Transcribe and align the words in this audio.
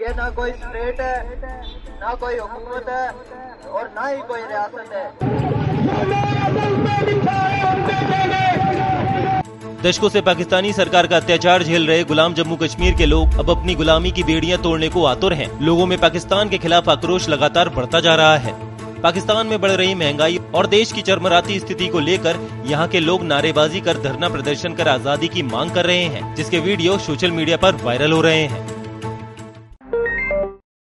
ये 0.00 0.12
ना 0.16 0.28
कोई 0.30 0.50
स्टेट 0.50 1.00
है, 1.00 1.16
ना 2.00 2.12
कोई 2.20 2.36
हुकूमत 2.36 2.86
है 2.88 3.08
और 3.70 3.88
ना 3.96 4.06
ही 4.06 4.20
कोई 4.28 4.40
रियासत 4.42 4.92
है। 4.92 5.04
दशकों 9.82 10.08
से 10.08 10.20
पाकिस्तानी 10.20 10.72
सरकार 10.72 11.06
का 11.06 11.16
अत्याचार 11.16 11.62
झेल 11.62 11.86
रहे 11.86 12.04
गुलाम 12.04 12.34
जम्मू 12.34 12.56
कश्मीर 12.56 12.94
के 12.94 13.06
लोग 13.06 13.38
अब 13.40 13.50
अपनी 13.50 13.74
गुलामी 13.74 14.10
की 14.10 14.22
बेड़ियाँ 14.22 14.58
तोड़ने 14.62 14.88
को 14.88 15.04
आतुर 15.04 15.34
हैं। 15.34 15.50
लोगों 15.62 15.86
में 15.86 15.98
पाकिस्तान 15.98 16.48
के 16.48 16.58
खिलाफ 16.58 16.88
आक्रोश 16.88 17.28
लगातार 17.28 17.68
बढ़ता 17.68 18.00
जा 18.00 18.14
रहा 18.14 18.36
है। 18.38 18.54
पाकिस्तान 19.02 19.46
में 19.46 19.60
बढ़ 19.60 19.70
रही 19.72 19.94
महँगाई 19.96 20.40
और 20.54 20.66
देश 20.68 20.92
की 20.92 21.02
चरमराती 21.02 21.58
स्थिति 21.60 21.86
को 21.88 22.00
लेकर 22.00 22.40
यहाँ 22.66 22.88
के 22.88 23.00
लोग 23.00 23.22
नारेबाजी 23.26 23.80
कर 23.80 24.02
धरना 24.02 24.28
प्रदर्शन 24.30 24.74
कर 24.74 24.88
आज़ादी 24.88 25.28
की 25.28 25.42
मांग 25.44 25.70
कर 25.70 25.86
रहे 25.86 26.04
हैं, 26.04 26.34
जिसके 26.34 26.58
वीडियो 26.60 26.98
सोशल 27.00 27.30
मीडिया 27.32 27.56
पर 27.58 27.82
वायरल 27.84 28.12
हो 28.12 28.20
रहे 28.20 28.42
हैं। 28.42 28.69